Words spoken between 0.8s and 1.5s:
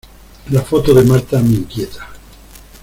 de Marta